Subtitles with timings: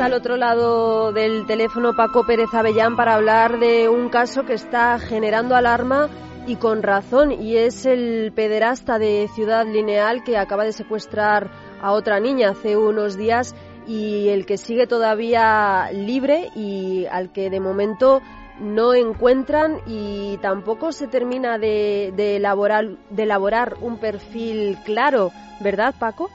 [0.00, 4.98] Al otro lado del teléfono Paco Pérez Avellán para hablar de un caso que está
[4.98, 6.08] generando alarma
[6.46, 11.50] y con razón, y es el pederasta de Ciudad Lineal que acaba de secuestrar
[11.82, 13.54] a otra niña hace unos días
[13.86, 18.22] y el que sigue todavía libre y al que de momento
[18.58, 25.94] no encuentran y tampoco se termina de, de, elaborar, de elaborar un perfil claro, ¿verdad,
[25.98, 26.30] Paco?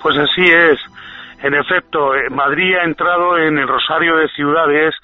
[0.00, 0.78] Pues así es.
[1.42, 4.94] En efecto, eh, Madrid ha entrado en el rosario de ciudades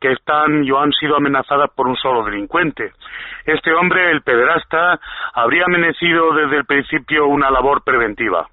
[0.00, 2.92] que están o han sido amenazadas por un solo delincuente.
[3.44, 4.98] Este hombre, el pederasta,
[5.34, 8.48] habría amanecido desde el principio una labor preventiva.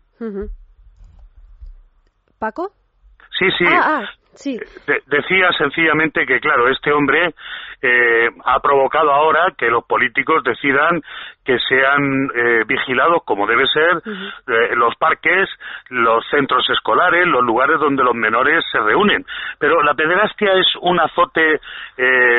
[2.37, 2.71] ¿Paco?
[3.37, 3.65] Sí, sí.
[3.67, 4.59] Ah, ah, sí.
[5.07, 7.33] decía sencillamente que, claro, este hombre
[7.81, 11.01] eh, ha provocado ahora que los políticos decidan
[11.45, 15.49] que sean eh, vigilados como debe ser eh, los parques,
[15.89, 19.25] los centros escolares, los lugares donde los menores se reúnen.
[19.57, 21.61] Pero la pederastia es un azote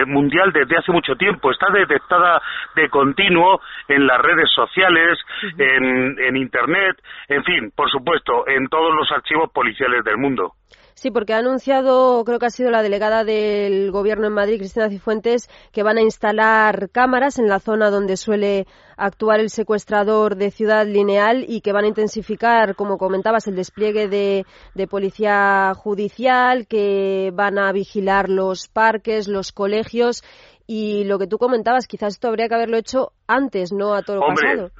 [0.07, 1.51] mundial desde hace mucho tiempo.
[1.51, 2.41] Está detectada
[2.77, 5.19] de continuo en las redes sociales,
[5.59, 6.97] en, en Internet,
[7.29, 10.55] en fin, por supuesto, en todos los archivos policiales del mundo.
[11.01, 14.91] Sí, porque ha anunciado, creo que ha sido la delegada del Gobierno en Madrid, Cristina
[14.91, 18.67] Cifuentes, que van a instalar cámaras en la zona donde suele
[18.98, 24.09] actuar el secuestrador de Ciudad Lineal y que van a intensificar, como comentabas, el despliegue
[24.09, 24.45] de,
[24.89, 30.23] policía judicial, que van a vigilar los parques, los colegios.
[30.67, 34.21] Y lo que tú comentabas, quizás esto habría que haberlo hecho antes, no a todo
[34.21, 34.71] pasado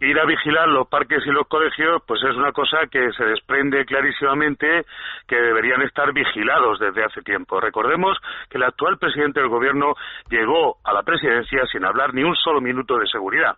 [0.00, 3.84] ir a vigilar los parques y los colegios, pues es una cosa que se desprende
[3.86, 4.84] clarísimamente
[5.26, 7.60] que deberían estar vigilados desde hace tiempo.
[7.60, 8.16] Recordemos
[8.50, 9.94] que el actual presidente del gobierno
[10.28, 13.56] llegó a la presidencia sin hablar ni un solo minuto de seguridad.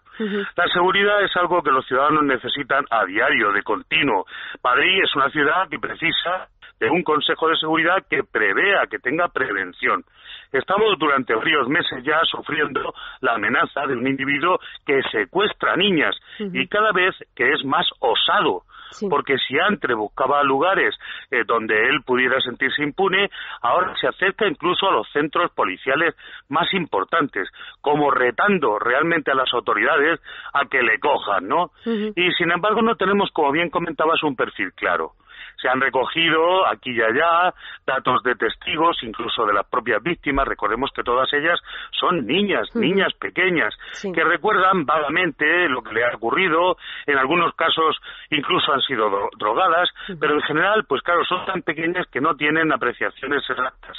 [0.57, 4.27] La seguridad es algo que los ciudadanos necesitan a diario, de continuo.
[4.63, 6.49] Madrid es una ciudad que precisa
[6.81, 10.05] de un Consejo de Seguridad que prevea, que tenga prevención.
[10.53, 16.67] Estamos durante varios meses ya sufriendo la amenaza de un individuo que secuestra niñas y
[16.69, 18.63] cada vez que es más osado.
[19.11, 20.97] Porque si antes buscaba lugares
[21.31, 23.29] eh, donde él pudiera sentirse impune,
[23.61, 26.15] ahora se acerca incluso a los centros policiales
[26.49, 27.49] más importantes,
[27.83, 30.21] como retando realmente a las autoridades
[30.55, 31.71] a que le cojan, ¿no?
[31.85, 35.13] Y sin embargo no tenemos, como bien comentabas, un perfil claro.
[35.61, 37.53] Se han recogido aquí y allá
[37.87, 40.47] datos de testigos, incluso de las propias víctimas.
[40.47, 41.59] Recordemos que todas ellas
[41.93, 46.77] son niñas, niñas pequeñas, que recuerdan vagamente lo que le ha ocurrido.
[47.07, 47.97] En algunos casos
[48.31, 49.89] incluso han sido drogadas,
[50.21, 53.97] pero en general, pues claro, son tan pequeñas que no tienen apreciaciones exactas.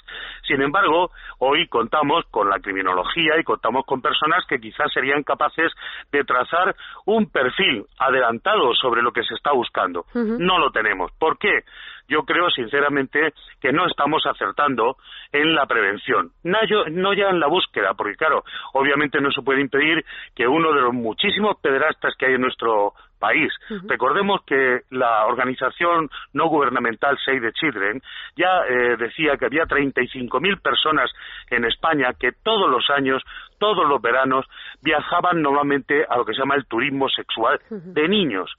[0.48, 5.72] Sin embargo, hoy contamos con la criminología y contamos con personas que quizás serían capaces
[6.12, 6.76] de trazar
[7.06, 10.06] un perfil adelantado sobre lo que se está buscando.
[10.14, 11.12] No lo tenemos.
[11.20, 11.63] ¿Por qué?
[12.07, 14.97] Yo creo sinceramente que no estamos acertando
[15.31, 20.03] en la prevención, no, ya en la búsqueda, porque claro, obviamente no se puede impedir
[20.35, 23.52] que uno de los muchísimos pederastas que hay en nuestro país.
[23.88, 28.02] Recordemos que la organización no gubernamental Save the Children
[28.35, 31.12] ya eh, decía que había 35.000 personas
[31.50, 33.22] en España que todos los años,
[33.59, 34.46] todos los veranos,
[34.81, 38.52] viajaban normalmente a lo que se llama el turismo sexual de niños.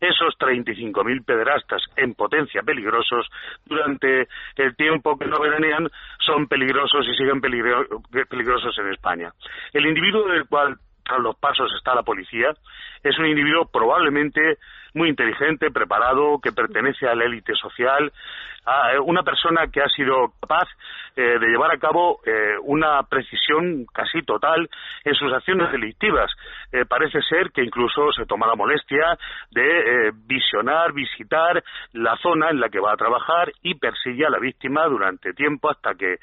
[0.00, 3.26] Esos 35.000 pederastas en potencia peligrosos
[3.64, 5.88] durante el tiempo que no veranean
[6.26, 9.32] son peligrosos y siguen peligrosos en España.
[9.72, 10.76] El individuo del cual
[11.08, 12.54] a los pasos está la policía,
[13.02, 14.58] es un individuo probablemente
[14.98, 18.12] muy inteligente, preparado, que pertenece a la élite social,
[18.68, 20.68] a una persona que ha sido capaz
[21.16, 24.68] eh, de llevar a cabo eh, una precisión casi total
[25.04, 26.30] en sus acciones delictivas.
[26.70, 29.18] Eh, parece ser que incluso se toma la molestia
[29.50, 31.62] de visionar, visitar
[31.92, 35.70] la zona en la que va a trabajar y persigue a la víctima durante tiempo
[35.70, 36.16] hasta que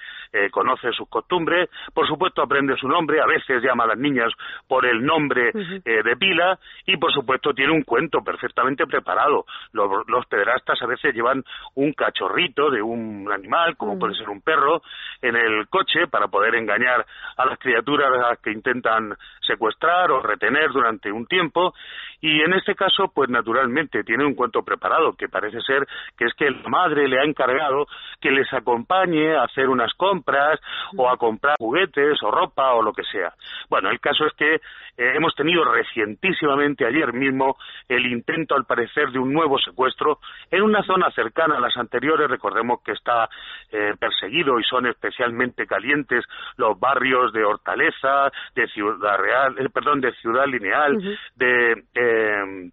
[0.51, 1.69] conoce sus costumbres.
[1.93, 4.31] Por supuesto, aprende su nombre, a veces llama a las niñas
[4.67, 9.45] por el nombre de pila y, por supuesto, tiene un cuento perfectamente perfectamente preparado.
[9.73, 11.43] Los, los, pederastas a veces llevan
[11.75, 13.99] un cachorrito de un animal, como mm.
[13.99, 14.81] puede ser un perro,
[15.21, 17.05] en el coche para poder engañar
[17.37, 21.73] a las criaturas a las que intentan secuestrar o retener durante un tiempo.
[22.21, 25.85] Y en este caso, pues naturalmente tiene un cuento preparado, que parece ser
[26.17, 27.85] que es que la madre le ha encargado
[28.19, 30.59] que les acompañe a hacer unas compras
[30.97, 33.33] o a comprar juguetes o ropa o lo que sea.
[33.69, 34.59] Bueno, el caso es que eh,
[34.97, 37.57] hemos tenido recientísimamente ayer mismo
[37.89, 40.19] el intento, al parecer, de un nuevo secuestro
[40.51, 42.29] en una zona cercana a las anteriores.
[42.29, 43.29] Recordemos que está
[43.71, 46.23] eh, perseguido y son especialmente calientes
[46.57, 52.71] los barrios de Hortaleza, de Ciudad Real, eh, perdón, de Ciudad Lineal, de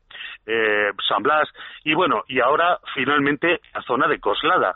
[1.09, 1.49] San Blas
[1.85, 4.75] y bueno, y ahora finalmente la zona de Coslada.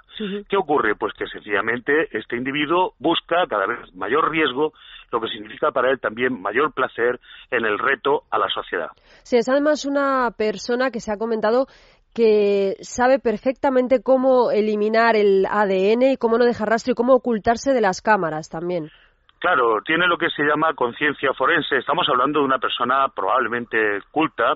[0.49, 0.95] ¿Qué ocurre?
[0.95, 4.73] Pues que sencillamente este individuo busca cada vez mayor riesgo
[5.13, 7.21] lo que significa para él también mayor placer
[7.51, 8.89] en el reto a la sociedad.
[9.23, 11.67] Sí, es además una persona que se ha comentado
[12.13, 17.75] que sabe perfectamente cómo eliminar el ADN y cómo no dejar rastro y cómo ocultarse
[17.75, 18.91] de las cámaras también.
[19.39, 21.77] Claro, tiene lo que se llama conciencia forense.
[21.77, 24.55] Estamos hablando de una persona probablemente culta,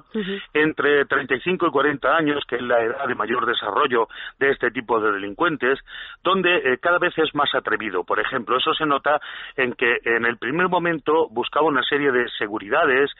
[0.54, 4.98] entre 35 y 40 años, que es la edad de mayor desarrollo de este tipo
[4.98, 5.78] de delincuentes,
[6.24, 8.04] donde eh, cada vez es más atrevido.
[8.04, 9.20] Por ejemplo, eso se nota
[9.56, 13.10] en que en el primer momento buscaba una serie de seguridades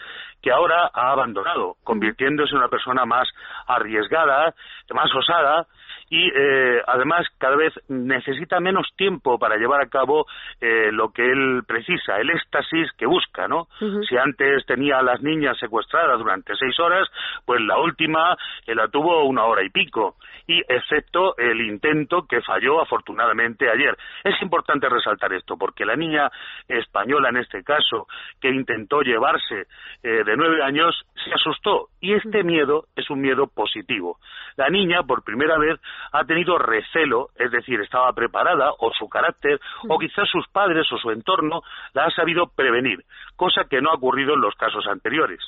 [0.41, 3.29] que ahora ha abandonado, convirtiéndose en una persona más
[3.67, 4.55] arriesgada,
[4.95, 5.67] más osada
[6.11, 10.27] y eh, además cada vez necesita menos tiempo para llevar a cabo
[10.61, 13.69] eh, lo que él precisa, el éxtasis que busca, ¿no?
[14.09, 17.09] Si antes tenía a las niñas secuestradas durante seis horas,
[17.47, 18.37] pues la última
[18.67, 20.17] eh, la tuvo una hora y pico,
[20.49, 23.97] y excepto el intento que falló afortunadamente ayer.
[24.25, 26.29] Es importante resaltar esto, porque la niña
[26.67, 28.09] española en este caso,
[28.41, 29.67] que intentó llevarse
[30.03, 34.19] de nueve años, se asustó, y este miedo es un miedo positivo.
[34.57, 35.79] La niña, por primera vez,
[36.13, 40.99] ha tenido recelo, es decir, estaba preparada, o su carácter, o quizás sus padres o
[40.99, 41.63] su entorno
[41.93, 43.05] la ha sabido prevenir,
[43.37, 45.41] cosa que no ha ocurrido en los casos anteriores.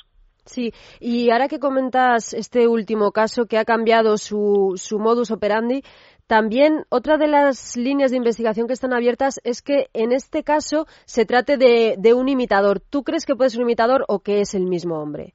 [0.45, 5.83] Sí, y ahora que comentas este último caso que ha cambiado su, su modus operandi,
[6.27, 10.85] también otra de las líneas de investigación que están abiertas es que en este caso
[11.05, 12.79] se trate de, de un imitador.
[12.79, 15.33] ¿Tú crees que puede ser un imitador o que es el mismo hombre?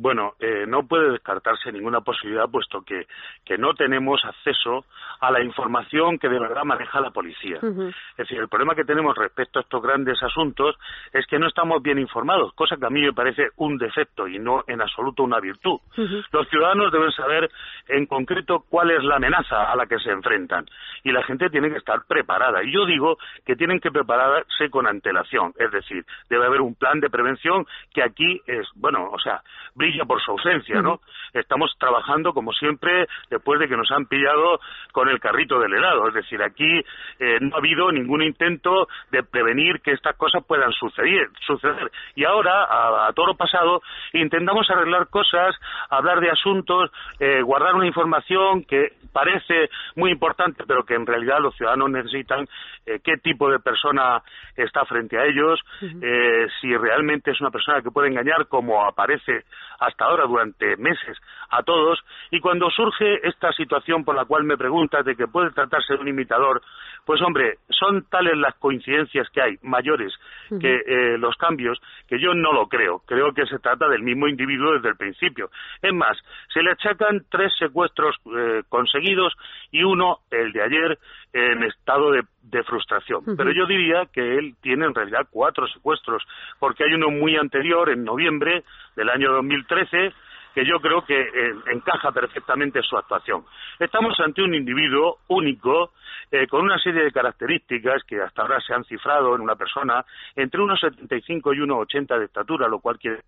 [0.00, 3.08] Bueno, eh, no puede descartarse ninguna posibilidad puesto que,
[3.44, 4.84] que, no tenemos acceso
[5.18, 7.56] a la información que de verdad maneja la policía.
[7.56, 10.76] Es decir, el problema que tenemos respecto a estos grandes asuntos
[11.12, 14.38] es que no estamos bien informados, cosa que a mí me parece un defecto y
[14.38, 15.80] no en absoluto una virtud.
[16.30, 17.50] Los ciudadanos deben saber
[17.88, 20.64] en concreto cuál es la amenaza a la que se enfrentan
[21.02, 22.62] y la gente tiene que estar preparada.
[22.62, 27.00] Y yo digo que tienen que prepararse con antelación, es decir, debe haber un plan
[27.00, 29.42] de prevención que aquí es, bueno, o sea,
[30.06, 31.00] por su ausencia, ¿no?
[31.32, 34.60] Estamos trabajando, como siempre, después de que nos han pillado
[34.92, 36.08] con el carrito del helado.
[36.08, 36.80] Es decir, aquí
[37.18, 41.28] eh, no ha habido ningún intento de prevenir que estas cosas puedan suceder.
[41.46, 41.90] suceder.
[42.14, 43.82] Y ahora, a, toro pasado,
[44.12, 45.54] intentamos arreglar cosas,
[45.90, 51.38] hablar de asuntos, eh, guardar una información que parece muy importante, pero que en realidad
[51.40, 52.46] los ciudadanos necesitan
[52.86, 54.22] eh, qué tipo de persona
[54.56, 55.60] está frente a ellos,
[56.60, 59.44] si realmente es una persona que puede engañar, como aparece
[59.78, 61.16] hasta ahora durante meses
[61.50, 61.98] a todos
[62.30, 66.00] y cuando surge esta situación por la cual me preguntas de que puede tratarse de
[66.00, 66.62] un imitador,
[67.04, 70.12] pues hombre, son tales las coincidencias que hay, mayores
[70.60, 73.02] que eh, los cambios, que yo no lo creo.
[73.06, 75.50] Creo que se trata del mismo individuo desde el principio.
[75.82, 76.18] Es más,
[76.52, 79.34] se le achacan tres secuestros eh, conseguidos
[79.70, 80.98] y uno, el de ayer,
[81.32, 82.24] en estado de,
[82.64, 83.22] frustración.
[83.36, 86.22] Pero yo diría que él tiene en realidad cuatro secuestros,
[86.58, 88.64] porque hay uno muy anterior, en noviembre
[88.96, 90.12] del año 2013,
[90.54, 93.44] que yo creo que eh, encaja perfectamente su actuación.
[93.78, 95.92] Estamos ante un individuo único,
[96.32, 100.04] eh, con una serie de características que hasta ahora se han cifrado en una persona
[100.34, 103.20] entre unos 75 y unos 80 de estatura, lo cual quiere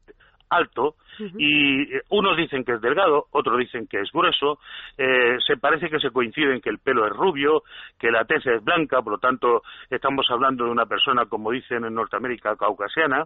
[0.51, 0.97] alto
[1.37, 4.59] y eh, unos dicen que es delgado, otros dicen que es grueso,
[4.97, 7.63] eh, se parece que se coincide en que el pelo es rubio,
[7.99, 11.85] que la tez es blanca, por lo tanto estamos hablando de una persona, como dicen
[11.85, 13.25] en Norteamérica, caucasiana,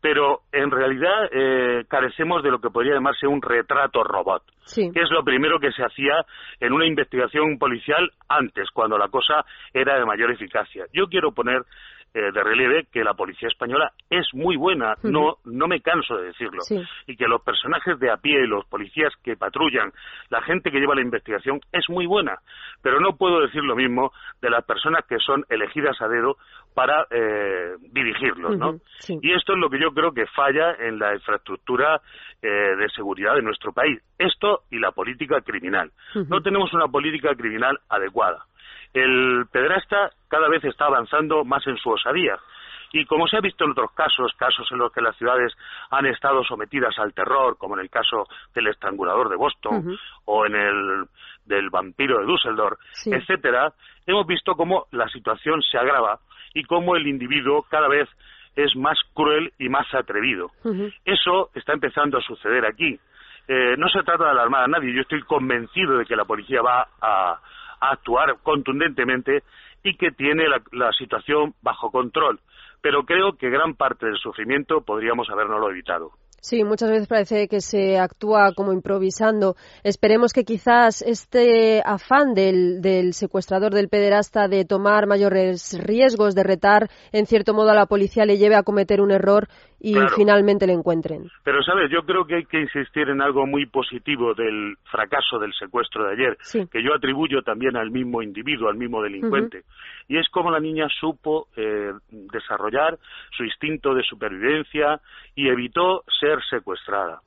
[0.00, 4.42] pero en realidad eh, carecemos de lo que podría llamarse un retrato robot,
[4.74, 6.24] que es lo primero que se hacía
[6.60, 10.84] en una investigación policial antes, cuando la cosa era de mayor eficacia.
[10.92, 11.62] Yo quiero poner
[12.14, 16.26] eh, de relieve que la policía española es muy buena, no, no me canso de
[16.26, 16.62] decirlo,
[17.08, 19.92] y que los personajes de a pie, los policías que patrullan,
[20.30, 22.38] la gente que lleva la investigación es muy buena,
[22.82, 26.36] pero no puedo decir lo mismo de las personas que son elegidas a dedo
[26.72, 28.78] para eh, dirigirlos, ¿no?
[29.08, 32.00] Y esto es lo que yo creo que falla en la infraestructura
[32.40, 34.00] eh, de seguridad de nuestro país.
[34.18, 35.90] Esto y la política criminal.
[36.28, 38.44] No tenemos una política criminal adecuada
[38.94, 42.38] el pederasta cada vez está avanzando más en su osadía.
[42.92, 45.52] Y como se ha visto en otros casos, casos en los que las ciudades
[45.90, 50.54] han estado sometidas al terror, como en el caso del estrangulador de Boston o en
[50.54, 51.04] el
[51.44, 53.72] del vampiro de Düsseldorf, etcétera,
[54.06, 56.20] hemos visto cómo la situación se agrava
[56.54, 58.08] y cómo el individuo cada vez
[58.56, 60.50] es más cruel y más atrevido.
[61.04, 62.98] Eso está empezando a suceder aquí.
[63.46, 64.94] Eh, no se trata de alarmar a nadie.
[64.94, 67.40] Yo estoy convencido de que la policía va a,
[67.90, 69.42] actuar contundentemente
[69.82, 72.40] y que tiene la, situación bajo control.
[72.80, 76.12] Pero creo que gran parte del sufrimiento podríamos habernoslo evitado.
[76.40, 79.56] Sí, muchas veces parece que se actúa como improvisando.
[79.82, 86.42] Esperemos que quizás este afán del, del, secuestrador, del pederasta, de tomar mayores riesgos, de
[86.42, 89.48] retar en cierto modo a la policía, le lleve a cometer un error
[89.84, 91.30] y finalmente le encuentren.
[91.42, 91.90] Pero, ¿sabes?
[91.90, 96.12] Yo creo que hay que insistir en algo muy positivo del fracaso del secuestro de
[96.12, 96.38] ayer,
[96.70, 99.64] que yo atribuyo también al mismo individuo, al mismo delincuente.
[100.08, 102.98] Y es como la niña supo eh, desarrollar
[103.36, 105.00] su instinto de supervivencia
[105.34, 107.20] y evitó ser secuestrada.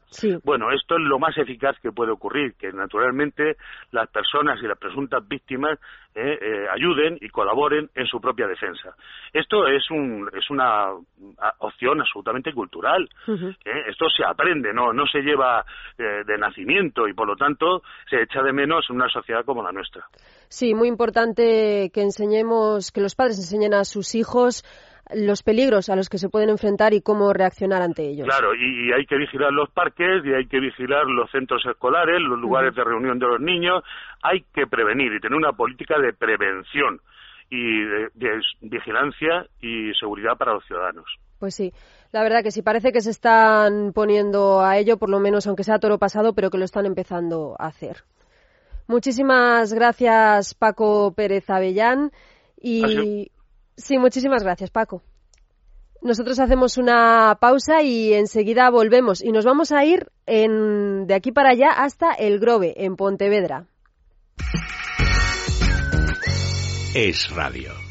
[0.44, 3.58] Bueno, esto es lo más eficaz que puede ocurrir, que naturalmente
[3.92, 5.78] las personas y las presuntas víctimas
[6.16, 8.96] eh, eh, ayuden y colaboren en su propia defensa.
[9.34, 10.88] Esto es, un, es una
[11.60, 13.10] opción absolutamente cultural.
[13.28, 13.84] ¿eh?
[13.88, 15.66] Esto se aprende, no, no se lleva
[15.98, 19.72] de nacimiento y por lo tanto se echa de menos en una sociedad como la
[19.72, 20.06] nuestra.
[20.48, 24.64] Sí, muy importante que enseñemos, que los padres enseñen a sus hijos
[25.16, 28.28] los peligros a los que se pueden enfrentar y cómo reaccionar ante ellos.
[28.28, 32.40] Claro, y, hay que vigilar los parques y hay que vigilar los centros escolares, los
[32.40, 33.84] lugares de reunión de los niños.
[34.22, 37.00] Hay que prevenir y tener una política de prevención
[37.50, 41.06] y de, vigilancia y seguridad para los ciudadanos.
[41.40, 41.74] Pues sí,
[42.12, 45.64] la verdad que sí, parece que se están poniendo a ello, por lo menos aunque
[45.64, 48.04] sea toro pasado, pero que lo están empezando a hacer.
[48.88, 52.12] Muchísimas gracias, Paco Pérez Avellán.
[52.60, 53.30] Y
[53.78, 55.04] Sí, muchísimas gracias, Paco.
[56.02, 61.32] Nosotros hacemos una pausa y enseguida volvemos y nos vamos a ir en, de aquí
[61.32, 63.66] para allá hasta El Grove, en Pontevedra.
[66.94, 67.87] Es Radio.